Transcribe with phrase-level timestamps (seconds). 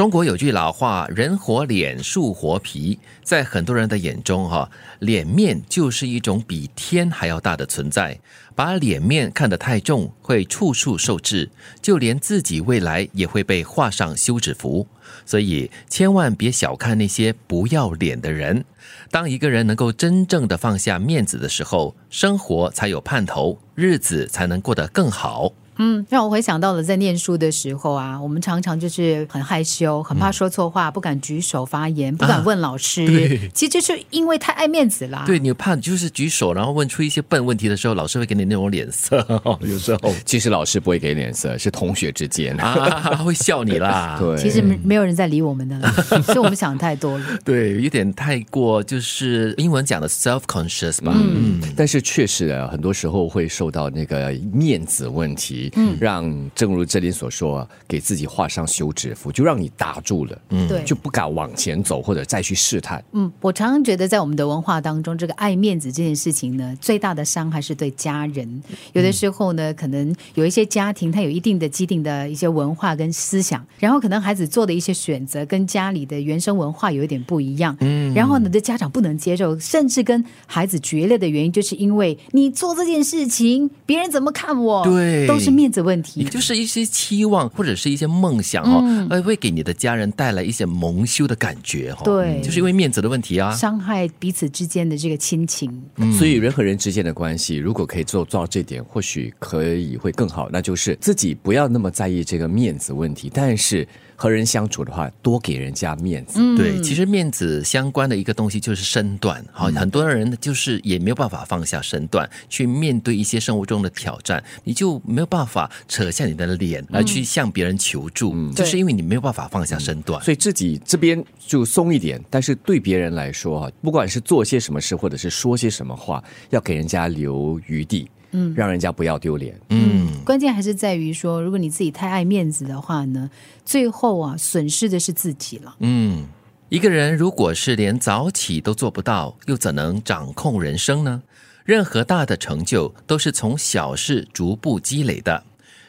[0.00, 2.98] 中国有句老话“人活脸，树活皮”。
[3.22, 8.18] 在很多人的眼中，哈，脸面就是一种比天还要大的存在。
[8.54, 11.50] 把脸面看得太重，会处处受制，
[11.82, 14.86] 就连自己未来也会被画上休止符。
[15.24, 18.64] 所以，千万别小看那些不要脸的人。
[19.10, 25.52] 当一个人能够真正的放下面子的时候，生活才有盼头，日子才能过得更好。
[25.82, 33.06] 嗯，让我回想到了在念书的时候啊，我们常常就是很害羞，很怕说错话，不敢举手发言，不敢问老师。
[33.06, 35.24] 对，其实就是因为太爱面子啦。
[35.26, 39.26] 对你怕就是举手，然后问出一些笨问题的时候，老师会给你那种脸色。
[39.62, 44.18] 有时候 其实老师不会给脸色，是同学之间 啊会笑你啦。
[44.20, 47.26] 对，其实没有人在理我们的了， 所以我们想太多了。
[47.44, 51.12] 对，有点太过就是英文讲的 self conscious 吧。
[51.14, 55.70] 嗯，但是确实啊，很多时候会受到那个面子问题。
[55.76, 63.02] 嗯，让正如这里所说，给自己画上休止符，就让你打住了，嗯，对，就不敢往前走或者再去试探。
[63.12, 68.62] 嗯，我常常觉得在我们的文化当中，这个爱面子这件事情呢，最大的伤害是对家人。
[68.92, 85.50] 有的时候呢，可能有一些家庭，它有一定的既定的一些文化跟思想，然后可能孩子做的一些选择跟家里的原生文化有一点不一样，嗯，然后呢，的家长不能接受，甚至跟孩子决裂的原因，就是因为你做这件事情，别人怎么看我，对，都是。
[85.50, 92.02] 面子问题，也就是一些期望或者是一些梦想哦，而会给你的家人带来一些蒙羞的感觉哈。
[92.04, 95.68] 对，就是因为面子的问题啊，伤害彼此之间的这个亲情。
[96.16, 100.48] 所以人和人之间的关系，如果可以做做到这点，或许可以会更好。
[100.52, 103.84] 那就是自己不要那么在意这个面子问题，但是。
[104.20, 106.38] 和人相处的话，多给人家面子。
[106.54, 109.42] 对，其实面子相关的一个东西就是身段。
[109.50, 120.22] 好，很多人就是也没有办法放下身段去面对一些生活中的挑战，你就没有办法扯下你的脸来去向别人求助，就是因为你没有办法放下身段。
[120.22, 128.06] 所以自己这边就松一点，但是对别人来说啊，不管是做些什么事，或者是说些什么话，要给人家留余地。
[128.32, 129.58] 嗯，让人家不要丢脸。
[129.68, 133.30] 嗯，关键还是在于说，如果你自己太爱面子的话呢，
[133.64, 135.74] 最后啊，损失的是自己了。
[135.80, 136.24] 嗯，
[136.68, 141.22] 一个人如果是连早起都做不到，又怎能掌控人生呢？
[141.64, 145.44] 任何大的成就都是从小事逐步积累的，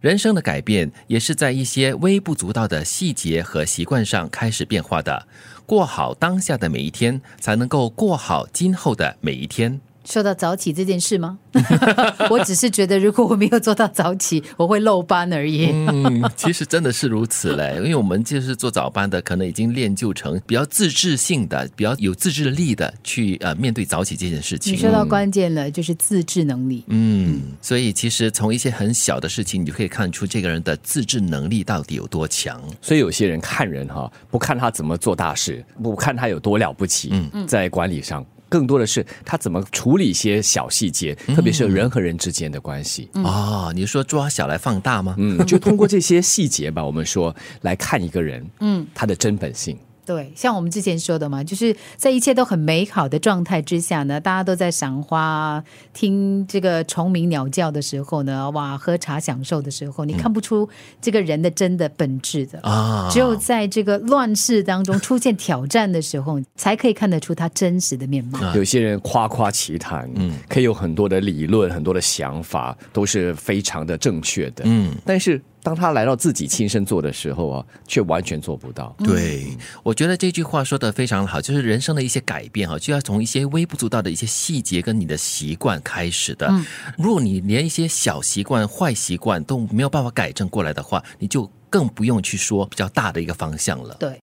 [0.00, 5.26] 人生的改变也是在一些微不足道的细节和习惯上开始变化的。
[5.66, 9.80] 过好当下的每一天，才能够过好今后的每一天。
[10.06, 11.38] 说到早起这件事吗？
[12.30, 15.66] 我只是觉得，如果我没有做到早起，我会漏班而已。
[15.66, 24.72] 嗯，其实真的是如此嘞，因为我们就是做早班的，可能已经练就成比较自制性的、比较有自制力的去呃面对早起这件事情。
[24.72, 26.84] 你说到关键了，就是自制能力。
[26.86, 32.62] 嗯，所以其实从一些很小的事情，你就可以看出这个人的自制能力到底有多强。
[32.80, 38.24] 所以有些人看人哈，不看他怎么做大事，不看他有多了不起，嗯，在管理上。
[38.48, 43.70] 更多的是他怎么处理一些小细节，特别是人和人之间的关系啊。
[43.74, 45.14] 你说抓小来放大吗？
[45.18, 49.76] 嗯，就通过这些细节吧，我们说来看一个人，嗯，他的真本性。
[50.06, 55.62] 对，像我们之前说的嘛，就是在一切都很美好的状态之下呢，大家都在赏花、
[55.92, 60.68] 听这个虫鸣鸟叫的时候呢，哇，喝茶享受的时候，你看不出
[61.02, 63.08] 这个人的真的本质的啊。
[63.10, 68.38] 只有在这个乱世当中出现挑战的时候，才可以看得出他真实的面貌。
[68.54, 75.42] 有些人夸夸其谈，嗯，可以有很多的理论、很多的想法，都是非常的正确的，嗯，但是。
[75.66, 78.94] 当他来到自己亲身做的时候啊，却完全做不到。
[78.98, 79.48] 对，
[79.82, 86.48] 我觉得这句话说的非常好，就是人生的一些改变哈，就要从一些微不足道的一些细节跟你的习惯开始的。
[86.96, 93.96] 如果你连一些小习惯、坏习惯都没有办法改正过来的话，你就更不用去说比较大的一个方向了。
[93.98, 94.20] 对。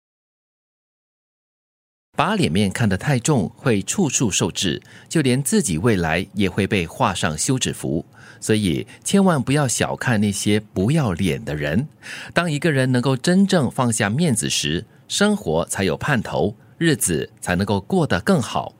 [2.16, 8.04] 把脸面看得太重，会处处受制，就连自己未来也会被画上休止符。
[8.42, 11.86] 所以，千万不要小看那些不要脸的人。
[12.34, 18.74] 当一个人能够真正放下面子时，生活才有盼头，日子才能够过得更好。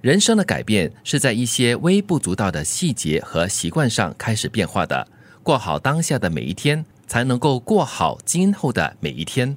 [0.00, 5.06] 人生的改变是在一些微不足道的细节和习惯上开始变化的。
[5.42, 9.56] 过好当下的每一天，才能够过好今后的每一天。